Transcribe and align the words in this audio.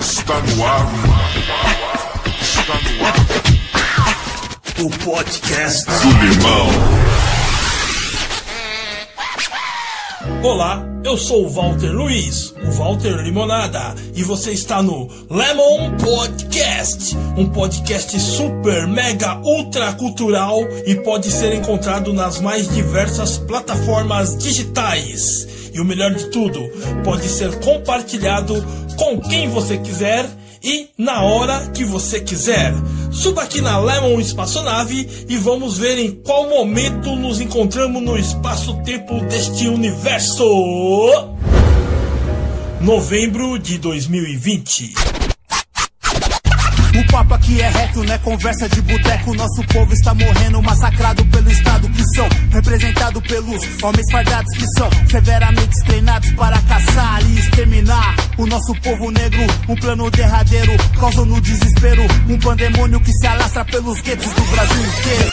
Está 0.00 0.40
no 0.40 0.66
ar. 0.66 0.86
Está 2.40 2.74
no 2.74 3.04
ar. 3.06 3.14
O 4.78 4.90
podcast 5.04 5.84
do 5.86 6.10
Limão. 6.24 6.68
Olá, 10.42 10.84
eu 11.02 11.16
sou 11.16 11.46
o 11.46 11.48
Walter 11.48 11.90
Luiz, 11.90 12.54
o 12.64 12.70
Walter 12.72 13.16
Limonada, 13.22 13.94
e 14.14 14.22
você 14.22 14.52
está 14.52 14.82
no 14.82 15.08
Lemon 15.30 15.96
Podcast, 15.96 17.16
um 17.36 17.46
podcast 17.46 18.18
super, 18.20 18.86
mega, 18.86 19.38
ultra 19.40 19.92
cultural 19.94 20.60
e 20.86 20.94
pode 20.96 21.30
ser 21.30 21.54
encontrado 21.54 22.12
nas 22.12 22.40
mais 22.40 22.68
diversas 22.68 23.38
plataformas 23.38 24.36
digitais. 24.36 25.55
E 25.76 25.80
o 25.80 25.84
melhor 25.84 26.14
de 26.14 26.30
tudo, 26.30 26.58
pode 27.04 27.28
ser 27.28 27.60
compartilhado 27.60 28.64
com 28.96 29.20
quem 29.20 29.50
você 29.50 29.76
quiser 29.76 30.26
e 30.64 30.88
na 30.96 31.22
hora 31.22 31.70
que 31.74 31.84
você 31.84 32.18
quiser. 32.18 32.72
Suba 33.12 33.42
aqui 33.42 33.60
na 33.60 33.78
Lemon 33.78 34.18
Espaçonave 34.18 35.06
e 35.28 35.36
vamos 35.36 35.76
ver 35.76 35.98
em 35.98 36.12
qual 36.12 36.48
momento 36.48 37.14
nos 37.14 37.42
encontramos 37.42 38.02
no 38.02 38.16
espaço-tempo 38.16 39.20
deste 39.26 39.68
universo. 39.68 40.46
Novembro 42.80 43.58
de 43.58 43.76
2020. 43.76 45.25
Aqui 47.46 47.60
é 47.60 47.68
reto, 47.68 48.02
né? 48.02 48.18
Conversa 48.18 48.68
de 48.68 48.82
boteco. 48.82 49.32
Nosso 49.32 49.62
povo 49.72 49.92
está 49.92 50.12
morrendo, 50.12 50.60
massacrado 50.60 51.24
pelo 51.26 51.48
Estado 51.48 51.88
que 51.90 52.02
são. 52.16 52.28
Representado 52.50 53.22
pelos 53.22 53.62
homens 53.84 54.10
fardados 54.10 54.52
que 54.58 54.66
são 54.76 54.90
severamente 55.08 55.84
treinados 55.84 56.28
para 56.32 56.60
caçar 56.62 57.22
e 57.22 57.38
exterminar 57.38 58.16
o 58.36 58.46
nosso 58.46 58.74
povo 58.82 59.12
negro. 59.12 59.46
Um 59.68 59.76
plano 59.76 60.10
derradeiro, 60.10 60.72
causando 60.98 61.40
desespero. 61.40 62.02
Um 62.28 62.36
pandemônio 62.36 62.98
que 62.98 63.12
se 63.12 63.26
alastra 63.28 63.64
pelos 63.64 64.00
guetos 64.00 64.32
do 64.32 64.42
Brasil 64.42 64.82
inteiro. 64.82 65.30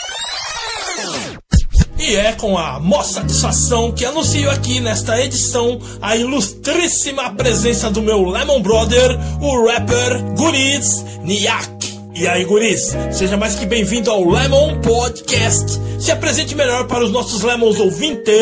E 1.98 2.14
é 2.14 2.32
com 2.34 2.56
a 2.56 2.78
maior 2.78 3.02
satisfação 3.02 3.90
que 3.90 4.04
anuncio 4.04 4.48
aqui 4.52 4.78
nesta 4.78 5.20
edição 5.20 5.80
a 6.00 6.16
ilustríssima 6.16 7.34
presença 7.34 7.90
do 7.90 8.00
meu 8.00 8.24
Lemon 8.24 8.62
Brother, 8.62 9.18
o 9.40 9.66
rapper 9.66 10.22
Guriz 10.36 11.04
Niak. 11.24 11.93
E 12.16 12.28
aí, 12.28 12.44
Guris, 12.44 12.96
seja 13.10 13.36
mais 13.36 13.56
que 13.56 13.66
bem-vindo 13.66 14.08
ao 14.08 14.24
Lemon 14.24 14.80
Podcast. 14.80 15.80
Se 15.98 16.12
apresente 16.12 16.54
melhor 16.54 16.86
para 16.86 17.04
os 17.04 17.10
nossos 17.10 17.42
Lemons 17.42 17.80
ouvintes. 17.80 18.32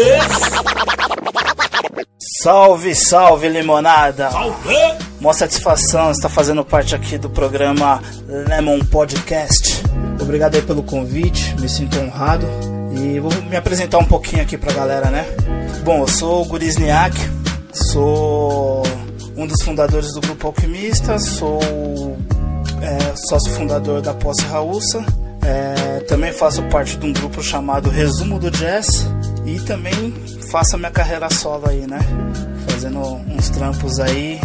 Salve, 2.43 2.95
salve, 2.95 3.49
limonada! 3.49 4.31
Salve! 4.31 4.77
Mó 5.21 5.33
satisfação 5.33 6.11
estar 6.11 6.29
fazendo 6.29 6.63
parte 6.63 6.95
aqui 6.95 7.17
do 7.17 7.31
programa 7.31 8.03
Lemon 8.27 8.81
Podcast. 8.81 9.83
Obrigado 10.21 10.57
aí 10.57 10.63
pelo 10.63 10.83
convite, 10.83 11.55
me 11.59 11.69
sinto 11.69 11.99
honrado. 11.99 12.47
E 12.95 13.19
vou 13.21 13.33
me 13.49 13.57
apresentar 13.57 13.99
um 13.99 14.05
pouquinho 14.05 14.43
aqui 14.43 14.59
pra 14.59 14.73
galera, 14.75 15.09
né? 15.11 15.25
Bom, 15.83 16.01
eu 16.01 16.09
sou 16.09 16.43
o 16.43 16.45
Gurizniak, 16.45 17.17
sou 17.73 18.83
um 19.35 19.47
dos 19.47 19.63
fundadores 19.63 20.13
do 20.13 20.21
Grupo 20.21 20.49
Alquimista, 20.49 21.19
sou 21.19 22.19
é, 22.83 23.17
sócio 23.17 23.53
fundador 23.53 24.03
da 24.03 24.13
Posse 24.13 24.43
Raúça, 24.43 25.05
é, 25.45 26.01
também 26.01 26.33
faço 26.33 26.63
parte 26.65 26.97
de 26.97 27.07
um 27.07 27.13
grupo 27.13 27.43
chamado 27.43 27.89
Resumo 27.89 28.39
do 28.39 28.51
Jazz 28.51 29.07
e 29.47 29.59
também 29.61 30.13
faço 30.51 30.77
a 30.77 30.79
minha 30.79 30.91
carreira 30.91 31.31
solo 31.31 31.69
aí, 31.69 31.87
né? 31.87 32.01
Fazendo 32.69 32.99
uns 33.01 33.49
trampos 33.51 33.99
aí 34.01 34.41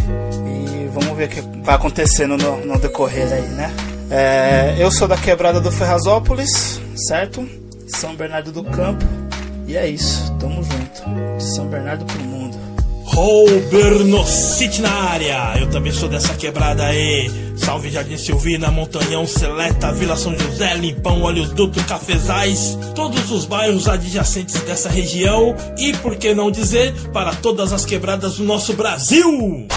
e 0.45 0.87
vamos 0.93 1.17
ver 1.17 1.25
o 1.25 1.29
que 1.29 1.41
vai 1.63 1.75
acontecendo 1.75 2.37
no, 2.37 2.65
no 2.65 2.79
decorrer 2.79 3.31
aí, 3.31 3.47
né? 3.49 3.73
É, 4.09 4.75
eu 4.79 4.89
sou 4.89 5.07
da 5.07 5.17
quebrada 5.17 5.59
do 5.59 5.71
Ferrazópolis, 5.71 6.79
certo? 7.07 7.47
São 7.87 8.15
Bernardo 8.15 8.51
do 8.51 8.63
Campo. 8.63 9.05
E 9.67 9.75
é 9.75 9.87
isso, 9.87 10.33
tamo 10.39 10.63
junto. 10.63 11.37
De 11.37 11.43
São 11.43 11.67
Bernardo 11.67 12.05
pro 12.05 12.19
mundo. 12.21 12.46
Rouberno 13.17 14.23
City 14.27 14.79
na 14.79 14.91
área. 14.91 15.53
Eu 15.59 15.67
também 15.71 15.91
sou 15.91 16.07
dessa 16.07 16.35
quebrada 16.35 16.85
aí. 16.85 17.31
Salve 17.55 17.89
Jardim 17.89 18.15
Silvina, 18.15 18.69
Montanhão, 18.69 19.25
Seleta, 19.25 19.91
Vila 19.91 20.15
São 20.15 20.37
José, 20.37 20.75
Limpão, 20.75 21.23
Olho 21.23 21.47
Duto, 21.47 21.83
Cafezais, 21.85 22.77
todos 22.93 23.31
os 23.31 23.45
bairros 23.45 23.89
adjacentes 23.89 24.61
dessa 24.61 24.87
região 24.87 25.55
e, 25.79 25.93
por 25.93 26.15
que 26.15 26.35
não 26.35 26.51
dizer, 26.51 26.93
para 27.11 27.33
todas 27.33 27.73
as 27.73 27.85
quebradas 27.85 28.35
do 28.35 28.43
nosso 28.43 28.73
Brasil. 28.73 29.67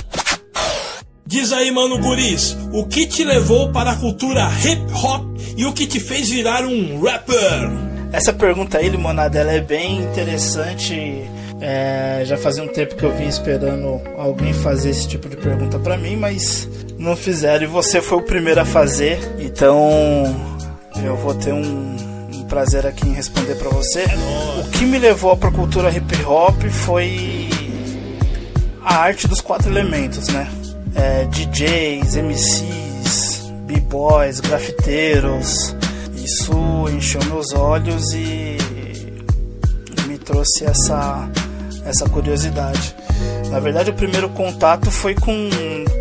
Diz 1.27 1.51
aí, 1.51 1.71
mano 1.71 1.97
Guris, 1.97 2.59
o 2.75 2.85
que 2.85 3.07
te 3.07 3.25
levou 3.25 3.71
para 3.71 3.93
a 3.93 3.97
cultura 3.97 4.51
hip 4.63 4.83
hop 4.93 5.25
e 5.57 5.65
o 5.65 5.73
que 5.73 5.87
te 5.87 5.99
fez 5.99 6.29
virar 6.29 6.67
um 6.67 7.03
rapper? 7.03 7.71
Essa 8.13 8.35
pergunta 8.35 8.77
aí, 8.77 8.91
Limonada, 8.91 9.39
ela 9.39 9.53
é 9.53 9.63
bem 9.63 9.97
interessante. 10.03 11.40
É, 11.61 12.23
já 12.25 12.37
fazia 12.37 12.63
um 12.63 12.69
tempo 12.69 12.97
que 12.97 13.05
eu 13.05 13.15
vim 13.15 13.29
esperando 13.29 14.01
alguém 14.17 14.53
fazer 14.53 14.91
esse 14.91 15.07
tipo 15.07 15.29
de 15.29 15.37
pergunta 15.37 15.79
para 15.79 15.97
mim, 15.97 16.17
mas 16.17 16.69
não 16.99 17.15
fizeram 17.15 17.65
e 17.65 17.67
você 17.67 18.01
foi 18.01 18.19
o 18.19 18.23
primeiro 18.23 18.61
a 18.61 18.65
fazer. 18.65 19.19
Então 19.39 19.81
eu 21.05 21.17
vou 21.17 21.35
ter 21.35 21.53
um, 21.53 21.97
um 22.35 22.45
prazer 22.45 22.87
aqui 22.87 23.09
em 23.09 23.13
responder 23.13 23.55
para 23.57 23.69
você. 23.71 24.05
O 24.59 24.71
que 24.71 24.85
me 24.85 24.99
levou 24.99 25.37
para 25.37 25.51
cultura 25.51 25.91
hip 25.91 26.25
hop 26.25 26.63
foi 26.65 27.49
a 28.83 28.97
arte 28.97 29.29
dos 29.29 29.41
quatro 29.41 29.71
elementos, 29.71 30.29
né? 30.29 30.51
É, 30.95 31.25
DJs, 31.27 32.17
MCs, 32.17 33.53
b-boys, 33.67 34.41
grafiteiros. 34.41 35.77
Isso 36.17 36.53
encheu 36.93 37.25
meus 37.27 37.53
olhos 37.53 38.13
e 38.13 38.57
me 40.07 40.19
trouxe 40.19 40.65
essa, 40.65 41.31
essa 41.91 42.09
curiosidade. 42.09 42.95
Na 43.51 43.61
verdade, 43.61 43.91
o 43.91 43.95
primeiro 43.95 44.29
contato 44.31 44.91
foi 44.91 45.15
com, 45.15 45.51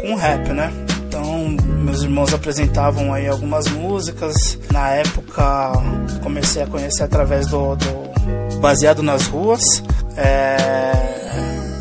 com 0.01 0.16
rap, 0.16 0.50
né? 0.50 0.72
Então, 1.07 1.50
meus 1.83 2.01
irmãos 2.03 2.33
apresentavam 2.33 3.13
aí 3.13 3.27
algumas 3.27 3.67
músicas. 3.67 4.57
Na 4.72 4.89
época, 4.89 5.73
comecei 6.22 6.61
a 6.61 6.67
conhecer 6.67 7.03
através 7.03 7.47
do, 7.47 7.75
do 7.75 8.59
Baseado 8.59 9.01
nas 9.01 9.28
Ruas, 9.28 9.83
é, 10.16 10.91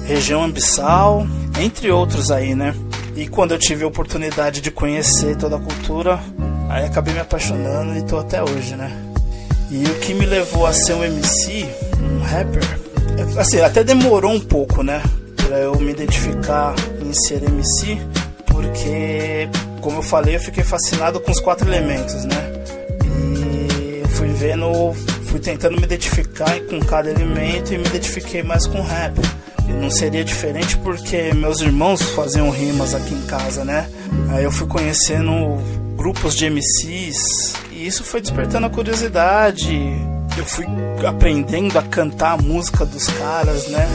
Região 0.06 0.42
Ambissal, 0.42 1.26
entre 1.60 1.90
outros 1.90 2.30
aí, 2.30 2.54
né? 2.54 2.74
E 3.14 3.26
quando 3.26 3.52
eu 3.52 3.58
tive 3.58 3.84
a 3.84 3.86
oportunidade 3.88 4.60
de 4.60 4.70
conhecer 4.70 5.36
toda 5.36 5.56
a 5.56 5.60
cultura, 5.60 6.20
aí 6.68 6.86
acabei 6.86 7.12
me 7.12 7.20
apaixonando 7.20 7.96
e 7.98 8.02
tô 8.02 8.16
até 8.16 8.42
hoje, 8.42 8.76
né? 8.76 8.90
E 9.70 9.84
o 9.84 9.94
que 9.98 10.14
me 10.14 10.24
levou 10.24 10.66
a 10.66 10.72
ser 10.72 10.94
um 10.94 11.04
MC, 11.04 11.68
um 12.00 12.22
rapper, 12.22 12.77
assim, 13.38 13.60
até 13.60 13.82
demorou 13.82 14.32
um 14.32 14.40
pouco, 14.40 14.82
né? 14.82 15.02
Pra 15.36 15.58
eu 15.58 15.78
me 15.78 15.90
identificar 15.90 16.74
em 17.00 17.12
ser 17.12 17.42
MC, 17.42 17.98
porque, 18.46 19.48
como 19.80 19.98
eu 19.98 20.02
falei, 20.02 20.36
eu 20.36 20.40
fiquei 20.40 20.64
fascinado 20.64 21.20
com 21.20 21.30
os 21.30 21.40
quatro 21.40 21.68
elementos, 21.68 22.24
né? 22.24 22.52
E 23.04 24.08
fui 24.08 24.28
vendo, 24.28 24.92
fui 25.26 25.40
tentando 25.40 25.76
me 25.76 25.84
identificar 25.84 26.60
com 26.68 26.80
cada 26.80 27.10
elemento 27.10 27.72
e 27.72 27.78
me 27.78 27.86
identifiquei 27.86 28.42
mais 28.42 28.66
com 28.66 28.80
rap. 28.82 29.18
E 29.68 29.72
não 29.72 29.90
seria 29.90 30.24
diferente 30.24 30.76
porque 30.78 31.32
meus 31.34 31.60
irmãos 31.60 32.02
faziam 32.14 32.50
rimas 32.50 32.94
aqui 32.94 33.14
em 33.14 33.22
casa, 33.26 33.64
né? 33.64 33.88
Aí 34.30 34.44
eu 34.44 34.50
fui 34.50 34.66
conhecendo 34.66 35.58
grupos 35.96 36.34
de 36.34 36.48
MCs 36.48 37.54
e 37.72 37.86
isso 37.86 38.02
foi 38.02 38.20
despertando 38.20 38.66
a 38.66 38.70
curiosidade. 38.70 39.78
Eu 40.38 40.44
fui 40.44 40.66
aprendendo 41.04 41.76
a 41.76 41.82
cantar 41.82 42.34
a 42.34 42.36
música 42.36 42.86
dos 42.86 43.08
caras, 43.08 43.66
né? 43.66 43.88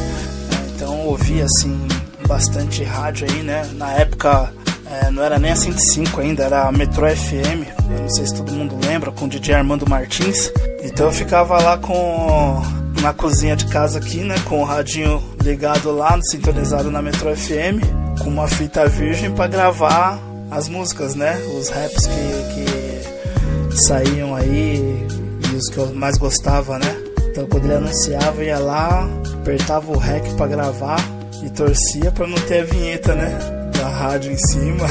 Então 0.76 0.94
eu 0.94 1.06
ouvi 1.06 1.42
assim 1.42 1.88
bastante 2.28 2.84
rádio 2.84 3.26
aí, 3.32 3.42
né? 3.44 3.66
Na 3.76 3.94
época 3.94 4.52
é, 4.92 5.10
não 5.10 5.24
era 5.24 5.40
nem 5.40 5.54
a 5.54 5.56
105 5.56 6.20
ainda, 6.20 6.44
era 6.44 6.68
a 6.68 6.72
Metro 6.72 7.08
FM. 7.08 7.66
Eu 7.90 8.02
não 8.02 8.10
sei 8.10 8.28
se 8.28 8.36
todo 8.36 8.52
mundo 8.52 8.78
lembra, 8.86 9.10
com 9.10 9.24
o 9.24 9.30
DJ 9.30 9.56
Armando 9.56 9.90
Martins. 9.90 10.52
Então 10.84 11.06
eu 11.06 11.14
ficava 11.14 11.58
lá 11.62 11.78
com 11.78 12.62
na 13.02 13.14
cozinha 13.14 13.56
de 13.56 13.66
casa 13.68 14.00
aqui, 14.00 14.18
né, 14.18 14.36
com 14.44 14.62
o 14.62 14.66
radinho 14.66 15.24
ligado 15.42 15.92
lá, 15.92 16.20
sintonizado 16.24 16.92
na 16.92 17.02
Metro 17.02 17.34
FM, 17.36 17.84
com 18.22 18.30
uma 18.30 18.50
fita 18.50 18.86
virgem 18.88 19.32
para 19.32 19.48
gravar 19.48 20.20
as 20.52 20.68
músicas, 20.68 21.16
né, 21.16 21.38
os 21.58 21.70
raps 21.70 22.06
que, 22.08 23.72
que 23.72 23.78
saíam 23.78 24.36
aí 24.36 25.23
que 25.72 25.78
eu 25.78 25.94
mais 25.94 26.18
gostava, 26.18 26.80
né. 26.80 27.04
Então 27.30 27.46
quando 27.48 27.66
ele 27.66 27.76
anunciava, 27.76 28.44
ia 28.44 28.60
lá, 28.60 29.08
apertava 29.34 29.92
o 29.92 29.98
rec 29.98 30.24
para 30.36 30.48
gravar 30.48 31.00
e 31.44 31.50
torcia 31.50 32.12
para 32.12 32.28
não 32.28 32.38
ter 32.38 32.62
a 32.62 32.64
vinheta, 32.64 33.16
né, 33.16 33.38
da 33.76 33.88
rádio 33.90 34.32
em 34.32 34.38
cima 34.38 34.86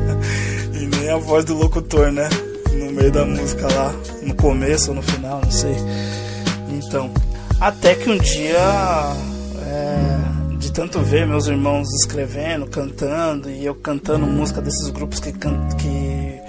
e 0.72 0.86
nem 0.86 1.10
a 1.10 1.18
voz 1.18 1.44
do 1.44 1.54
locutor, 1.54 2.10
né, 2.10 2.28
no 2.72 2.92
meio 2.92 3.10
da 3.10 3.24
música 3.24 3.66
lá, 3.72 3.94
no 4.22 4.34
começo 4.34 4.90
ou 4.90 4.96
no 4.96 5.02
final, 5.02 5.40
não 5.42 5.50
sei. 5.50 5.76
Então, 6.70 7.10
até 7.60 7.94
que 7.94 8.10
um 8.10 8.18
dia, 8.18 8.58
é, 9.66 10.56
de 10.58 10.72
tanto 10.72 11.00
ver 11.00 11.26
meus 11.26 11.46
irmãos 11.46 11.92
escrevendo, 11.94 12.66
cantando 12.66 13.50
e 13.50 13.64
eu 13.64 13.74
cantando 13.74 14.26
música 14.26 14.60
desses 14.60 14.88
grupos 14.90 15.20
que, 15.20 15.32
que 15.32 16.40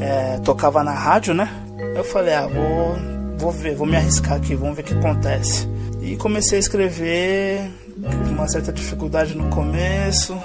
é, 0.00 0.38
tocava 0.44 0.82
na 0.82 0.92
rádio, 0.92 1.34
né? 1.34 1.50
Eu 1.94 2.04
falei, 2.04 2.34
ah, 2.34 2.46
vou, 2.46 2.96
vou 3.36 3.52
ver, 3.52 3.74
vou 3.74 3.86
me 3.86 3.96
arriscar 3.96 4.34
aqui, 4.34 4.54
vamos 4.54 4.76
ver 4.76 4.82
o 4.82 4.84
que 4.84 4.94
acontece. 4.94 5.68
E 6.00 6.16
comecei 6.16 6.56
a 6.56 6.60
escrever 6.60 7.70
com 8.00 8.30
uma 8.30 8.48
certa 8.48 8.72
dificuldade 8.72 9.36
no 9.36 9.48
começo, 9.48 10.36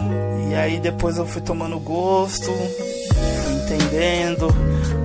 e 0.50 0.56
aí 0.56 0.80
depois 0.80 1.18
eu 1.18 1.26
fui 1.26 1.42
tomando 1.42 1.80
gosto, 1.80 2.52
fui 2.52 3.54
entendendo, 3.54 4.50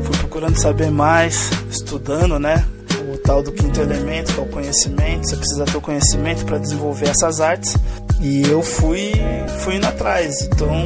fui 0.03 0.17
procurando 0.19 0.57
saber 0.59 0.91
mais, 0.91 1.51
estudando, 1.71 2.39
né? 2.39 2.67
O 3.13 3.19
tal 3.19 3.43
do 3.43 3.53
quinto 3.53 3.81
elemento, 3.81 4.33
que 4.33 4.41
é 4.41 4.43
o 4.43 4.47
conhecimento. 4.47 5.29
Você 5.29 5.37
precisa 5.37 5.65
ter 5.65 5.77
o 5.77 5.81
conhecimento 5.81 6.45
para 6.45 6.59
desenvolver 6.59 7.09
essas 7.09 7.41
artes. 7.41 7.77
E 8.21 8.43
eu 8.43 8.63
fui, 8.63 9.13
fui 9.61 9.77
indo 9.77 9.87
atrás. 9.87 10.43
Então, 10.43 10.85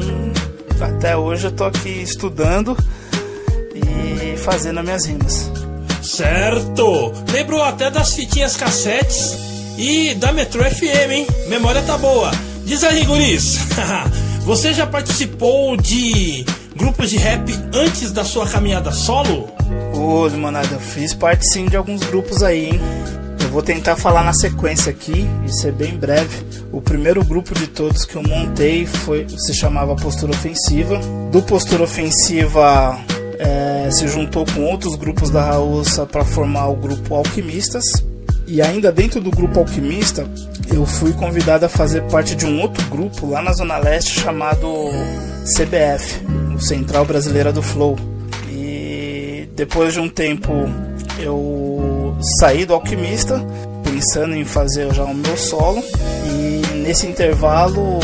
até 0.81 1.15
hoje 1.15 1.47
eu 1.47 1.51
tô 1.51 1.65
aqui 1.65 1.89
estudando 2.01 2.75
fazendo 4.45 4.79
as 4.79 4.85
minhas 4.85 5.05
rimas. 5.05 5.51
Certo! 6.03 7.11
Lembro 7.33 7.61
até 7.63 7.89
das 7.89 8.13
fitinhas 8.13 8.55
cassetes 8.55 9.35
e 9.75 10.13
da 10.13 10.31
Metro 10.31 10.63
FM, 10.63 11.11
hein? 11.11 11.27
Memória 11.49 11.81
tá 11.81 11.97
boa. 11.97 12.31
Diz 12.63 12.83
aí, 12.83 13.03
guris. 13.03 13.57
Você 14.45 14.71
já 14.71 14.85
participou 14.85 15.75
de 15.75 16.45
grupos 16.75 17.09
de 17.09 17.17
rap 17.17 17.51
antes 17.73 18.11
da 18.11 18.23
sua 18.23 18.47
caminhada 18.47 18.91
solo? 18.91 19.49
Ô, 19.95 20.27
Limonada, 20.27 20.67
eu 20.71 20.79
fiz 20.79 21.13
parte 21.15 21.47
sim 21.47 21.65
de 21.65 21.75
alguns 21.75 22.03
grupos 22.03 22.43
aí, 22.43 22.67
hein? 22.67 22.79
Eu 23.41 23.49
vou 23.49 23.63
tentar 23.63 23.95
falar 23.95 24.23
na 24.23 24.33
sequência 24.33 24.91
aqui 24.91 25.27
e 25.43 25.51
ser 25.51 25.71
bem 25.71 25.97
breve. 25.97 26.45
O 26.71 26.81
primeiro 26.81 27.25
grupo 27.25 27.55
de 27.55 27.65
todos 27.65 28.05
que 28.05 28.15
eu 28.15 28.21
montei 28.21 28.85
foi 28.85 29.25
se 29.27 29.55
chamava 29.55 29.95
Postura 29.95 30.31
Ofensiva. 30.31 30.99
Do 31.31 31.41
Postura 31.41 31.83
Ofensiva 31.83 32.99
é, 33.39 33.89
se 33.91 34.07
juntou 34.07 34.45
com 34.45 34.63
outros 34.65 34.95
grupos 34.95 35.29
da 35.29 35.41
Raúça 35.41 36.05
para 36.05 36.23
formar 36.23 36.67
o 36.67 36.75
grupo 36.75 37.15
Alquimistas. 37.15 37.83
E 38.47 38.61
ainda 38.61 38.91
dentro 38.91 39.19
do 39.19 39.31
grupo 39.31 39.59
Alquimista, 39.59 40.27
eu 40.71 40.85
fui 40.85 41.13
convidado 41.13 41.65
a 41.65 41.69
fazer 41.69 42.03
parte 42.03 42.35
de 42.35 42.45
um 42.45 42.61
outro 42.61 42.85
grupo 42.89 43.27
lá 43.27 43.41
na 43.41 43.51
Zona 43.53 43.77
Leste 43.77 44.19
chamado 44.19 44.67
CBF, 45.55 46.21
o 46.55 46.59
Central 46.59 47.05
Brasileira 47.05 47.51
do 47.51 47.63
Flow. 47.63 47.97
E 48.49 49.49
depois 49.55 49.93
de 49.93 49.99
um 49.99 50.07
tempo 50.07 50.51
eu 51.17 52.15
saí 52.39 52.65
do 52.65 52.73
Alquimista, 52.73 53.43
pensando 53.83 54.35
em 54.35 54.45
fazer 54.45 54.93
já 54.93 55.03
o 55.05 55.13
meu 55.13 55.37
solo. 55.37 55.83
E 56.27 56.77
nesse 56.77 57.07
intervalo 57.07 57.99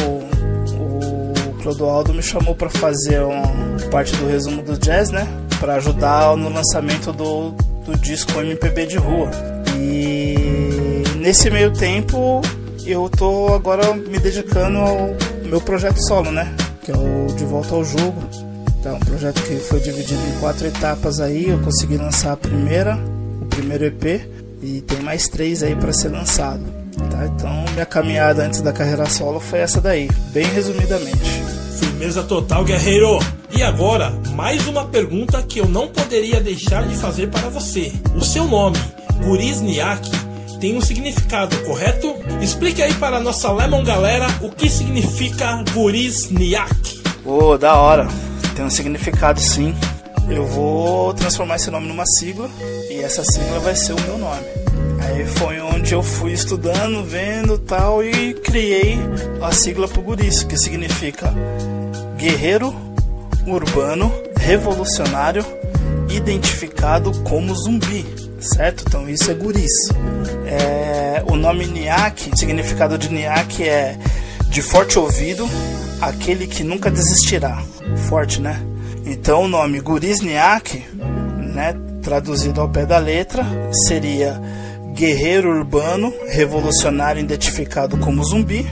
Clodoaldo 1.61 2.13
me 2.13 2.23
chamou 2.23 2.55
para 2.55 2.69
fazer 2.69 3.21
uma 3.21 3.89
parte 3.91 4.15
do 4.15 4.27
resumo 4.27 4.61
do 4.61 4.77
jazz, 4.77 5.11
né? 5.11 5.27
Para 5.59 5.75
ajudar 5.75 6.35
no 6.35 6.49
lançamento 6.49 7.13
do, 7.13 7.51
do 7.85 7.95
disco 7.97 8.39
MPB 8.39 8.87
de 8.87 8.97
rua. 8.97 9.29
E 9.77 11.03
nesse 11.17 11.49
meio 11.49 11.71
tempo 11.71 12.41
eu 12.85 13.09
tô 13.09 13.53
agora 13.53 13.93
me 13.93 14.17
dedicando 14.19 14.79
ao 14.79 15.15
meu 15.45 15.61
projeto 15.61 16.01
solo, 16.07 16.31
né? 16.31 16.53
Que 16.83 16.91
é 16.91 16.95
o 16.95 17.27
De 17.35 17.45
Volta 17.45 17.75
ao 17.75 17.83
Jogo. 17.83 18.21
Então, 18.79 18.95
um 18.95 18.99
projeto 18.99 19.41
que 19.43 19.57
foi 19.57 19.79
dividido 19.79 20.21
em 20.27 20.39
quatro 20.39 20.65
etapas 20.65 21.19
aí. 21.19 21.49
Eu 21.49 21.59
consegui 21.59 21.97
lançar 21.97 22.33
a 22.33 22.37
primeira, 22.37 22.97
o 23.39 23.45
primeiro 23.45 23.85
EP, 23.85 24.27
e 24.61 24.81
tem 24.81 24.99
mais 25.01 25.27
três 25.27 25.61
aí 25.61 25.75
para 25.75 25.93
ser 25.93 26.09
lançado. 26.09 26.63
Tá? 27.09 27.25
Então, 27.27 27.65
minha 27.73 27.85
caminhada 27.85 28.43
antes 28.43 28.61
da 28.61 28.73
carreira 28.73 29.05
solo 29.05 29.39
foi 29.39 29.59
essa 29.59 29.79
daí, 29.79 30.09
bem 30.33 30.45
resumidamente. 30.45 31.40
Firmeza 31.81 32.21
total, 32.21 32.63
guerreiro! 32.63 33.17
E 33.55 33.63
agora, 33.63 34.11
mais 34.35 34.67
uma 34.67 34.85
pergunta 34.85 35.41
que 35.41 35.59
eu 35.59 35.67
não 35.67 35.87
poderia 35.87 36.39
deixar 36.39 36.87
de 36.87 36.95
fazer 36.95 37.27
para 37.29 37.49
você. 37.49 37.91
O 38.15 38.21
seu 38.21 38.45
nome, 38.47 38.77
Guris 39.23 39.61
Niak, 39.61 40.09
tem 40.59 40.77
um 40.77 40.81
significado, 40.81 41.57
correto? 41.65 42.13
Explique 42.39 42.83
aí 42.83 42.93
para 42.93 43.17
a 43.17 43.19
nossa 43.19 43.51
Lemon 43.51 43.83
galera 43.83 44.27
o 44.41 44.49
que 44.51 44.69
significa 44.69 45.63
Guris 45.73 46.29
Niak. 46.29 47.01
Ô, 47.25 47.51
oh, 47.51 47.57
da 47.57 47.75
hora. 47.75 48.07
Tem 48.55 48.63
um 48.63 48.69
significado 48.69 49.39
sim. 49.39 49.73
Eu 50.29 50.45
vou 50.45 51.13
transformar 51.15 51.55
esse 51.55 51.71
nome 51.71 51.87
numa 51.87 52.05
sigla 52.05 52.47
e 52.91 52.99
essa 52.99 53.23
sigla 53.23 53.59
vai 53.59 53.75
ser 53.75 53.93
o 53.93 54.01
meu 54.01 54.19
nome. 54.19 54.60
Aí 55.03 55.25
foi 55.25 55.59
onde 55.59 55.93
eu 55.93 56.03
fui 56.03 56.31
estudando, 56.33 57.03
vendo 57.03 57.57
tal 57.57 58.03
e 58.03 58.33
criei 58.33 58.97
a 59.41 59.51
sigla 59.51 59.87
pro 59.87 60.01
Guris, 60.01 60.43
que 60.43 60.57
significa 60.57 61.33
guerreiro 62.17 62.73
urbano 63.45 64.11
revolucionário 64.39 65.45
identificado 66.09 67.11
como 67.23 67.55
zumbi, 67.55 68.05
certo? 68.39 68.83
Então 68.87 69.09
isso 69.09 69.29
é 69.31 69.33
guris. 69.33 69.71
É, 70.45 71.23
o 71.27 71.35
nome 71.35 71.65
Niak, 71.67 72.31
significado 72.37 72.97
de 72.97 73.09
Niak 73.09 73.63
é 73.63 73.97
de 74.49 74.61
forte 74.61 74.99
ouvido, 74.99 75.47
aquele 76.01 76.47
que 76.47 76.63
nunca 76.63 76.91
desistirá. 76.91 77.63
Forte, 78.09 78.41
né? 78.41 78.61
Então 79.05 79.43
o 79.43 79.47
nome 79.47 79.79
Guris 79.79 80.21
Niak, 80.21 80.83
né, 81.53 81.75
traduzido 82.01 82.61
ao 82.61 82.69
pé 82.69 82.85
da 82.85 82.97
letra, 82.97 83.45
seria 83.87 84.39
guerreiro 84.93 85.49
urbano, 85.49 86.13
revolucionário 86.27 87.21
identificado 87.21 87.97
como 87.97 88.23
zumbi, 88.23 88.65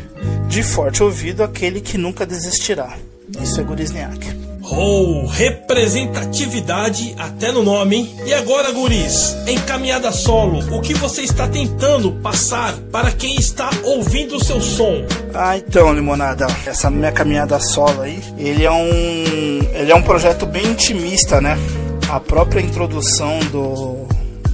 de 0.47 0.63
forte 0.63 1.03
ouvido, 1.03 1.43
aquele 1.43 1.81
que 1.81 1.97
nunca 1.97 2.25
desistirá. 2.25 2.97
Isso 3.41 3.59
é 3.59 3.63
Guris 3.63 3.91
Niak. 3.91 4.49
Oh, 4.71 5.25
representatividade 5.25 7.15
até 7.17 7.51
no 7.51 7.63
nome, 7.63 7.95
hein? 7.95 8.15
E 8.25 8.33
agora, 8.33 8.71
guris, 8.71 9.35
em 9.47 9.57
caminhada 9.61 10.11
solo, 10.11 10.59
o 10.77 10.81
que 10.81 10.93
você 10.93 11.21
está 11.21 11.47
tentando 11.47 12.11
passar 12.11 12.73
para 12.91 13.11
quem 13.11 13.35
está 13.35 13.69
ouvindo 13.83 14.35
o 14.35 14.43
seu 14.43 14.61
som? 14.61 15.03
Ah, 15.33 15.57
então, 15.57 15.91
Limonada, 15.93 16.45
essa 16.67 16.91
minha 16.91 17.11
caminhada 17.11 17.59
solo 17.59 18.01
aí, 18.01 18.21
ele 18.37 18.63
é 18.63 18.71
um, 18.71 19.59
ele 19.73 19.91
é 19.91 19.95
um 19.95 20.03
projeto 20.03 20.45
bem 20.45 20.67
intimista, 20.67 21.41
né? 21.41 21.57
A 22.07 22.19
própria 22.19 22.61
introdução 22.61 23.39
do, 23.51 24.07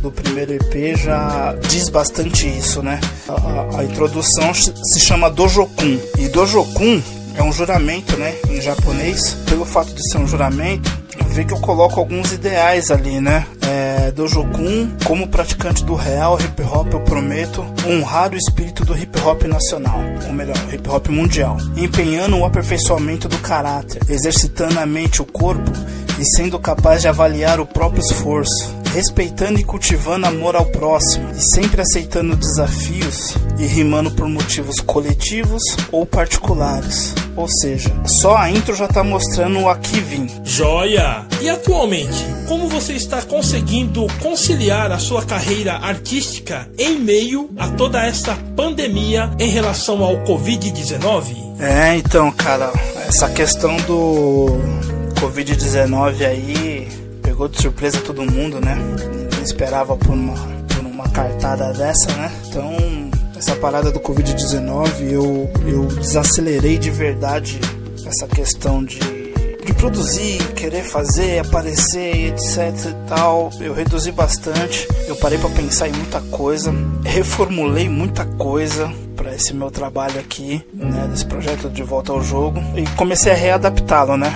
do 0.05 0.11
primeiro 0.11 0.53
EP 0.53 0.95
já 0.95 1.55
diz 1.67 1.89
bastante 1.89 2.47
isso, 2.47 2.83
né? 2.83 2.99
A, 3.27 3.79
a, 3.79 3.83
introdução 3.83 4.53
se 4.53 4.99
chama 4.99 5.31
Dojokun. 5.31 5.99
E 6.19 6.27
Dojokun 6.27 7.01
é 7.33 7.41
um 7.41 7.51
juramento, 7.51 8.15
né, 8.15 8.35
em 8.47 8.61
japonês. 8.61 9.35
Pelo 9.49 9.65
fato 9.65 9.91
de 9.95 10.11
ser 10.11 10.19
um 10.19 10.27
juramento, 10.27 10.91
vê 11.29 11.43
que 11.43 11.53
eu 11.53 11.59
coloco 11.59 11.99
alguns 11.99 12.31
ideais 12.31 12.91
ali, 12.91 13.19
né? 13.19 13.47
É, 13.67 14.11
do 14.11 14.27
Jokun, 14.27 14.91
como 15.05 15.27
praticante 15.27 15.83
do 15.83 15.95
real 15.95 16.39
hip 16.39 16.61
hop, 16.61 16.93
eu 16.93 16.99
prometo 16.99 17.65
honrar 17.87 18.31
o 18.31 18.37
espírito 18.37 18.85
do 18.85 18.95
hip 18.95 19.19
hop 19.21 19.41
nacional, 19.45 19.99
ou 20.27 20.33
melhor, 20.33 20.55
hip 20.71 20.87
hop 20.87 21.07
mundial, 21.07 21.57
empenhando 21.75 22.37
o 22.37 22.45
aperfeiçoamento 22.45 23.27
do 23.27 23.39
caráter, 23.39 24.03
exercitando 24.07 24.79
a 24.79 24.85
mente 24.85 25.15
e 25.15 25.21
o 25.23 25.25
corpo 25.25 25.71
e 26.19 26.25
sendo 26.25 26.59
capaz 26.59 27.01
de 27.01 27.07
avaliar 27.07 27.59
o 27.59 27.65
próprio 27.65 28.01
esforço, 28.01 28.73
respeitando 28.93 29.59
e 29.59 29.63
cultivando 29.63 30.25
amor 30.25 30.55
ao 30.55 30.65
próximo 30.65 31.29
e 31.31 31.41
sempre 31.41 31.81
aceitando 31.81 32.35
desafios 32.35 33.35
e 33.59 33.65
rimando 33.65 34.11
por 34.11 34.27
motivos 34.27 34.79
coletivos 34.79 35.61
ou 35.91 36.05
particulares. 36.05 37.13
Ou 37.35 37.47
seja, 37.49 37.91
só 38.05 38.37
a 38.37 38.49
intro 38.49 38.73
já 38.75 38.85
está 38.85 39.03
mostrando 39.03 39.59
o 39.59 39.69
aqui 39.69 39.99
vim. 39.99 40.27
Joia! 40.43 41.25
E 41.41 41.49
atualmente, 41.49 42.25
como 42.47 42.69
você 42.69 42.93
está 42.93 43.21
conseguindo 43.21 44.07
conciliar 44.21 44.91
a 44.91 44.99
sua 44.99 45.25
carreira 45.25 45.73
artística 45.73 46.69
em 46.77 46.97
meio 46.97 47.49
a 47.57 47.67
toda 47.69 48.01
essa 48.05 48.35
pandemia 48.55 49.29
em 49.37 49.49
relação 49.49 50.01
ao 50.01 50.23
Covid-19? 50.23 51.35
É, 51.59 51.95
então, 51.97 52.31
cara, 52.31 52.71
essa 53.07 53.29
questão 53.29 53.75
do 53.87 54.47
Covid-19 55.25 56.23
aí 56.23 56.87
pegou 57.23 57.47
de 57.47 57.59
surpresa 57.59 57.99
todo 57.99 58.21
mundo, 58.21 58.61
né? 58.61 58.75
Ninguém 58.75 59.43
esperava 59.43 59.97
por 59.97 60.13
uma, 60.13 60.35
por 60.67 60.85
uma 60.85 61.09
cartada 61.09 61.73
dessa, 61.73 62.11
né? 62.13 62.31
Então, 62.47 62.71
essa 63.35 63.55
parada 63.55 63.91
do 63.91 63.99
Covid-19, 63.99 65.01
eu, 65.01 65.49
eu 65.65 65.85
desacelerei 65.87 66.77
de 66.77 66.91
verdade 66.91 67.59
essa 68.05 68.27
questão 68.27 68.83
de, 68.83 68.99
de 68.99 69.73
produzir, 69.73 70.37
querer 70.53 70.83
fazer, 70.83 71.39
aparecer, 71.39 72.27
etc 72.27 72.91
e 72.91 73.09
tal. 73.09 73.49
Eu 73.59 73.73
reduzi 73.73 74.11
bastante, 74.11 74.87
eu 75.07 75.15
parei 75.15 75.39
para 75.39 75.49
pensar 75.49 75.87
em 75.87 75.93
muita 75.93 76.21
coisa, 76.21 76.71
reformulei 77.03 77.89
muita 77.89 78.25
coisa 78.25 78.93
para 79.15 79.33
esse 79.33 79.55
meu 79.55 79.71
trabalho 79.71 80.19
aqui, 80.19 80.63
né, 80.71 81.07
desse 81.09 81.25
projeto 81.25 81.67
de 81.67 81.81
volta 81.81 82.11
ao 82.11 82.21
jogo 82.21 82.59
e 82.75 82.85
comecei 82.95 83.31
a 83.31 83.35
readaptá-lo, 83.35 84.17
né? 84.17 84.31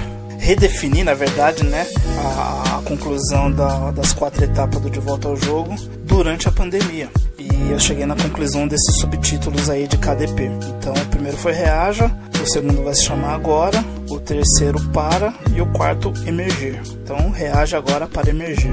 Redefinir, 0.49 1.05
na 1.05 1.13
verdade, 1.13 1.63
né, 1.63 1.85
a, 2.17 2.77
a 2.79 2.81
conclusão 2.81 3.51
da, 3.51 3.91
das 3.91 4.13
quatro 4.13 4.43
etapas 4.43 4.81
do 4.81 4.89
De 4.89 4.99
Volta 4.99 5.27
ao 5.27 5.35
Jogo 5.35 5.75
durante 6.05 6.47
a 6.47 6.51
pandemia. 6.51 7.07
E 7.37 7.71
eu 7.71 7.79
cheguei 7.79 8.07
na 8.07 8.15
conclusão 8.15 8.67
desses 8.67 8.97
subtítulos 8.99 9.69
aí 9.69 9.87
de 9.87 9.95
KDP. 9.97 10.45
Então 10.79 10.93
o 10.93 11.05
primeiro 11.05 11.37
foi 11.37 11.51
Reaja, 11.51 12.11
o 12.41 12.47
segundo 12.47 12.83
vai 12.83 12.95
se 12.95 13.03
chamar 13.03 13.35
Agora, 13.35 13.85
o 14.09 14.19
terceiro 14.19 14.81
Para 14.89 15.31
e 15.55 15.61
o 15.61 15.67
quarto 15.67 16.11
Emergir. 16.25 16.81
Então 17.03 17.29
reage 17.29 17.75
agora 17.75 18.07
para 18.07 18.29
emergir. 18.29 18.71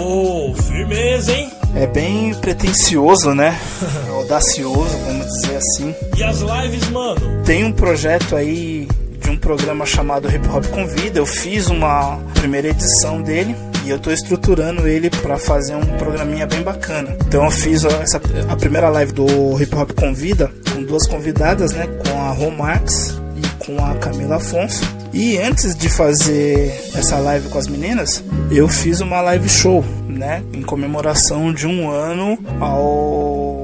Oh, 0.00 0.54
firmeza, 0.54 1.32
hein? 1.32 1.50
É 1.74 1.86
bem 1.86 2.34
pretencioso, 2.34 3.34
né? 3.34 3.58
Audacioso, 4.16 4.96
vamos 5.06 5.26
dizer 5.26 5.56
assim. 5.56 5.94
E 6.16 6.22
as 6.22 6.40
lives, 6.40 6.88
mano? 6.90 7.42
Tem 7.44 7.64
um 7.64 7.72
projeto 7.72 8.34
aí 8.34 8.88
de 9.22 9.30
um 9.30 9.36
programa 9.36 9.86
chamado 9.86 10.28
Hip 10.28 10.46
Hop 10.48 10.66
Convida. 10.66 11.18
Eu 11.18 11.26
fiz 11.26 11.68
uma 11.68 12.18
primeira 12.34 12.68
edição 12.68 13.22
dele 13.22 13.54
e 13.84 13.90
eu 13.90 13.96
estou 13.96 14.12
estruturando 14.12 14.86
ele 14.86 15.10
para 15.10 15.38
fazer 15.38 15.74
um 15.74 15.86
programinha 15.98 16.46
bem 16.46 16.62
bacana. 16.62 17.16
Então 17.26 17.44
eu 17.44 17.50
fiz 17.50 17.84
essa, 17.84 18.20
a 18.48 18.56
primeira 18.56 18.88
live 18.88 19.12
do 19.12 19.60
Hip 19.60 19.74
Hop 19.74 19.92
Convida 19.92 20.50
com 20.74 20.82
duas 20.82 21.06
convidadas, 21.06 21.72
né? 21.72 21.86
Com 21.86 22.20
a 22.20 22.30
Romax 22.30 23.20
e 23.36 23.64
com 23.64 23.84
a 23.84 23.94
Camila 23.96 24.36
Afonso. 24.36 24.82
E 25.12 25.38
antes 25.38 25.74
de 25.76 25.88
fazer 25.88 26.90
essa 26.94 27.18
live 27.18 27.48
com 27.48 27.58
as 27.58 27.66
meninas, 27.66 28.24
eu 28.50 28.66
fiz 28.66 29.00
uma 29.00 29.20
live 29.20 29.48
show, 29.48 29.84
né? 30.08 30.42
Em 30.52 30.62
comemoração 30.62 31.52
de 31.52 31.66
um 31.66 31.90
ano 31.90 32.38
ao 32.60 33.62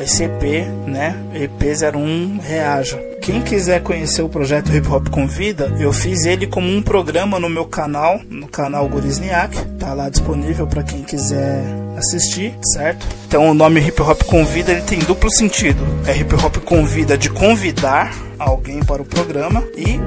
esse 0.00 0.24
EP, 0.24 0.42
né? 0.86 1.16
EP01 1.34 2.40
Reaja. 2.40 3.07
Quem 3.22 3.42
quiser 3.42 3.82
conhecer 3.82 4.22
o 4.22 4.28
projeto 4.28 4.74
Hip 4.74 4.88
Hop 4.88 5.08
Convida, 5.08 5.74
eu 5.78 5.92
fiz 5.92 6.24
ele 6.24 6.46
como 6.46 6.68
um 6.68 6.80
programa 6.82 7.38
no 7.38 7.48
meu 7.48 7.66
canal, 7.66 8.20
no 8.28 8.48
canal 8.48 8.88
Gurizniak. 8.88 9.56
Tá 9.78 9.92
lá 9.92 10.08
disponível 10.08 10.66
para 10.66 10.82
quem 10.82 11.02
quiser 11.02 11.62
assistir, 11.96 12.54
certo? 12.72 13.06
Então 13.26 13.50
o 13.50 13.54
nome 13.54 13.80
Hip 13.80 14.00
Hop 14.00 14.22
Convida 14.24 14.72
ele 14.72 14.82
tem 14.82 14.98
duplo 15.00 15.30
sentido. 15.30 15.82
É 16.06 16.16
Hip 16.16 16.34
Hop 16.34 16.56
Convida 16.58 17.18
de 17.18 17.28
convidar 17.28 18.12
alguém 18.38 18.80
para 18.80 19.02
o 19.02 19.04
programa 19.04 19.62
e 19.76 20.00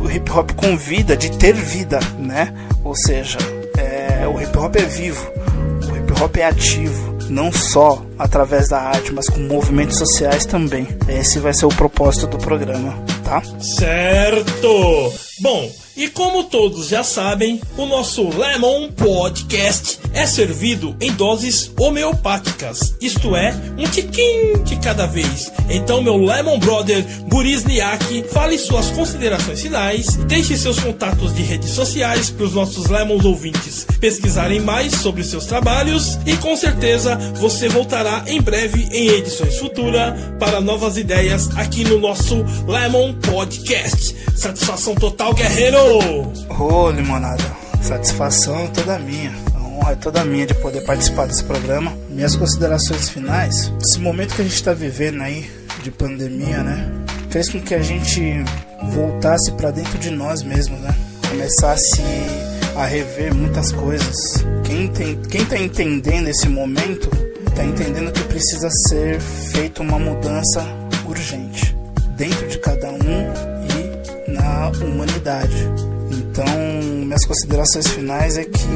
o 0.00 0.10
hip 0.10 0.30
hop 0.30 0.52
convida 0.52 1.16
de 1.16 1.30
ter 1.36 1.54
vida, 1.54 1.98
né? 2.18 2.54
Ou 2.84 2.94
seja, 2.94 3.38
é, 3.76 4.26
o 4.26 4.40
hip 4.40 4.56
hop 4.56 4.76
é 4.76 4.84
vivo, 4.84 5.26
o 5.90 5.96
hip 5.96 6.22
hop 6.22 6.36
é 6.36 6.44
ativo, 6.44 7.17
não 7.28 7.52
só 7.52 8.02
através 8.18 8.68
da 8.68 8.80
arte, 8.80 9.12
mas 9.12 9.28
com 9.28 9.40
movimentos 9.40 9.98
sociais 9.98 10.44
também. 10.44 10.88
Esse 11.08 11.38
vai 11.38 11.54
ser 11.54 11.66
o 11.66 11.70
propósito 11.70 12.26
do 12.26 12.38
programa, 12.38 12.94
tá? 13.24 13.42
Certo! 13.60 15.12
Bom, 15.40 15.70
e 15.98 16.08
como 16.08 16.44
todos 16.44 16.86
já 16.86 17.02
sabem, 17.02 17.60
o 17.76 17.84
nosso 17.84 18.28
Lemon 18.28 18.88
Podcast 18.92 19.98
é 20.14 20.24
servido 20.28 20.96
em 21.00 21.10
doses 21.12 21.72
homeopáticas, 21.76 22.94
isto 23.00 23.34
é, 23.34 23.52
um 23.76 23.82
tiquinho 23.82 24.62
de 24.62 24.76
cada 24.76 25.06
vez. 25.06 25.50
Então, 25.68 26.00
meu 26.00 26.16
Lemon 26.16 26.60
Brother 26.60 27.04
Gurizniak, 27.28 28.22
fale 28.32 28.56
suas 28.58 28.90
considerações 28.90 29.60
finais, 29.60 30.14
deixe 30.28 30.56
seus 30.56 30.78
contatos 30.78 31.34
de 31.34 31.42
redes 31.42 31.70
sociais 31.70 32.30
para 32.30 32.46
os 32.46 32.54
nossos 32.54 32.86
Lemons 32.86 33.24
ouvintes 33.24 33.84
pesquisarem 33.98 34.60
mais 34.60 34.94
sobre 34.94 35.24
seus 35.24 35.46
trabalhos 35.46 36.18
e 36.24 36.36
com 36.36 36.56
certeza 36.56 37.16
você 37.34 37.68
voltará 37.68 38.22
em 38.28 38.40
breve 38.40 38.88
em 38.92 39.08
edições 39.08 39.58
futuras 39.58 40.14
para 40.38 40.60
novas 40.60 40.96
ideias 40.96 41.50
aqui 41.56 41.82
no 41.82 41.98
nosso 41.98 42.44
Lemon 42.68 43.14
Podcast. 43.14 44.14
Satisfação 44.36 44.94
total, 44.94 45.34
guerreiro! 45.34 45.87
Ô, 45.90 46.90
limonada, 46.90 47.42
satisfação 47.80 48.66
toda 48.68 48.98
minha. 48.98 49.32
A 49.54 49.62
honra 49.62 49.92
é 49.92 49.96
toda 49.96 50.22
minha 50.22 50.46
de 50.46 50.52
poder 50.52 50.82
participar 50.82 51.26
desse 51.26 51.42
programa. 51.42 51.96
Minhas 52.10 52.36
considerações 52.36 53.08
finais, 53.08 53.72
esse 53.80 53.98
momento 53.98 54.34
que 54.34 54.42
a 54.42 54.44
gente 54.44 54.54
está 54.54 54.74
vivendo 54.74 55.22
aí 55.22 55.50
de 55.82 55.90
pandemia, 55.90 56.62
né, 56.62 56.92
fez 57.30 57.48
com 57.48 57.58
que 57.58 57.74
a 57.74 57.80
gente 57.80 58.44
voltasse 58.92 59.50
para 59.52 59.70
dentro 59.70 59.98
de 59.98 60.10
nós 60.10 60.42
mesmos, 60.42 60.78
né? 60.80 60.94
Começasse 61.26 62.02
a 62.76 62.84
rever 62.84 63.34
muitas 63.34 63.72
coisas. 63.72 64.44
Quem, 64.64 64.88
tem, 64.88 65.16
quem 65.22 65.44
tá 65.46 65.56
entendendo 65.58 66.28
esse 66.28 66.50
momento, 66.50 67.08
tá 67.56 67.64
entendendo 67.64 68.12
que 68.12 68.24
precisa 68.24 68.68
ser 68.88 69.18
feita 69.20 69.80
uma 69.80 69.98
mudança 69.98 70.62
urgente 71.08 71.74
dentro 72.14 72.46
de 72.46 72.58
cada 72.58 72.90
um 72.90 73.57
humanidade. 74.66 75.68
Então, 76.10 76.46
minhas 77.04 77.24
considerações 77.24 77.86
finais 77.88 78.36
é 78.36 78.44
que 78.44 78.68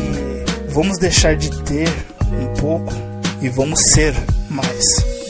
vamos 0.69 0.99
deixar 0.99 1.37
de 1.37 1.51
ter 1.63 1.89
um 2.33 2.55
pouco 2.61 2.93
e 3.41 3.49
vamos 3.49 3.81
ser 3.81 4.15
mais, 4.51 4.85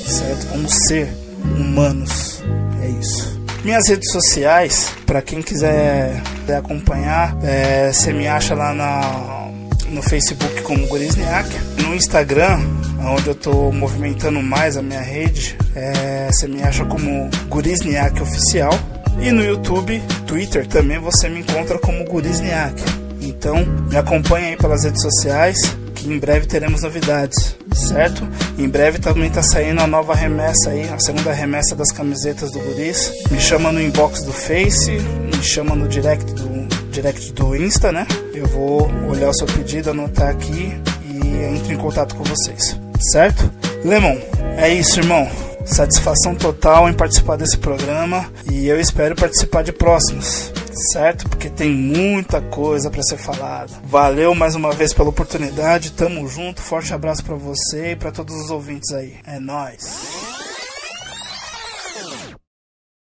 certo? 0.06 0.48
Vamos 0.52 0.72
ser 0.86 1.08
humanos. 1.42 2.42
É 2.82 2.88
isso. 2.88 3.42
Minhas 3.64 3.88
redes 3.88 4.10
sociais, 4.10 4.92
para 5.06 5.22
quem 5.22 5.40
quiser, 5.40 6.20
acompanhar, 6.56 7.36
é, 7.42 7.92
você 7.92 8.12
me 8.12 8.26
acha 8.26 8.54
lá 8.54 8.74
na, 8.74 9.48
no 9.88 10.02
Facebook 10.02 10.62
como 10.62 10.86
Gorisniak, 10.88 11.48
no 11.82 11.94
Instagram, 11.94 12.58
onde 13.00 13.28
eu 13.28 13.32
estou 13.32 13.72
movimentando 13.72 14.42
mais 14.42 14.76
a 14.76 14.82
minha 14.82 15.00
rede, 15.00 15.56
é, 15.74 16.28
você 16.30 16.48
me 16.48 16.62
acha 16.62 16.84
como 16.84 17.30
Gurisniak 17.48 18.20
Oficial. 18.20 18.72
E 19.20 19.30
no 19.30 19.44
YouTube, 19.44 20.02
Twitter 20.26 20.66
também 20.66 20.98
você 20.98 21.28
me 21.28 21.40
encontra 21.40 21.78
como 21.78 22.04
Gurizniak. 22.04 22.82
Então 23.20 23.64
me 23.88 23.96
acompanhe 23.96 24.48
aí 24.48 24.56
pelas 24.56 24.84
redes 24.84 25.02
sociais 25.02 25.56
que 26.02 26.12
em 26.12 26.18
breve 26.18 26.46
teremos 26.46 26.82
novidades, 26.82 27.56
certo? 27.72 28.28
Em 28.58 28.68
breve 28.68 28.98
também 28.98 29.28
está 29.28 29.42
saindo 29.42 29.80
a 29.80 29.86
nova 29.86 30.14
remessa 30.14 30.70
aí, 30.70 30.88
a 30.88 30.98
segunda 30.98 31.32
remessa 31.32 31.76
das 31.76 31.92
camisetas 31.92 32.50
do 32.50 32.58
Guris. 32.58 33.12
Me 33.30 33.40
chama 33.40 33.70
no 33.70 33.80
inbox 33.80 34.24
do 34.24 34.32
Face, 34.32 34.90
me 34.90 35.42
chama 35.42 35.76
no 35.76 35.86
direct 35.86 36.32
do, 36.34 36.66
direct 36.90 37.32
do 37.32 37.54
Insta, 37.54 37.92
né? 37.92 38.06
Eu 38.34 38.46
vou 38.46 38.90
olhar 39.08 39.30
o 39.30 39.34
seu 39.34 39.46
pedido, 39.46 39.90
anotar 39.90 40.28
aqui 40.28 40.76
e 41.04 41.56
entro 41.56 41.72
em 41.72 41.76
contato 41.76 42.16
com 42.16 42.24
vocês, 42.24 42.76
certo? 43.12 43.48
Lemon, 43.84 44.18
é 44.56 44.74
isso, 44.74 44.98
irmão. 44.98 45.28
Satisfação 45.64 46.34
total 46.34 46.88
em 46.88 46.94
participar 46.94 47.36
desse 47.36 47.56
programa 47.56 48.30
e 48.50 48.66
eu 48.66 48.80
espero 48.80 49.14
participar 49.14 49.62
de 49.62 49.72
próximos, 49.72 50.52
certo? 50.92 51.28
Porque 51.28 51.48
tem 51.48 51.70
muita 51.70 52.40
coisa 52.40 52.90
para 52.90 53.02
ser 53.02 53.16
falada. 53.16 53.72
Valeu 53.84 54.34
mais 54.34 54.54
uma 54.54 54.72
vez 54.72 54.92
pela 54.92 55.08
oportunidade, 55.08 55.92
tamo 55.92 56.26
junto, 56.28 56.60
forte 56.60 56.92
abraço 56.92 57.24
para 57.24 57.36
você 57.36 57.92
e 57.92 57.96
para 57.96 58.12
todos 58.12 58.34
os 58.34 58.50
ouvintes 58.50 58.92
aí. 58.92 59.16
É 59.26 59.38
nós. 59.38 60.21